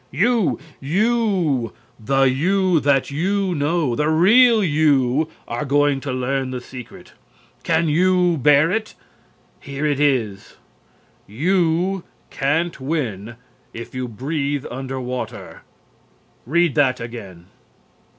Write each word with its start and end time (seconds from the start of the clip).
You, 0.09 0.57
the 0.81 2.23
you 2.23 2.79
that 2.79 3.11
you 3.11 3.53
know, 3.53 3.95
the 3.95 4.09
real 4.09 4.63
you, 4.63 5.29
are 5.47 5.63
going 5.63 5.99
to 6.01 6.11
learn 6.11 6.49
the 6.49 6.59
secret. 6.59 7.13
Can 7.61 7.87
you 7.87 8.37
bear 8.39 8.71
it? 8.71 8.95
Here 9.59 9.85
it 9.85 9.99
is: 9.99 10.55
You 11.27 12.03
can't 12.31 12.79
win 12.81 13.35
if 13.73 13.93
you 13.93 14.07
breathe 14.07 14.65
under 14.71 14.99
water. 14.99 15.61
Read 16.47 16.73
that 16.73 16.99
again. 16.99 17.45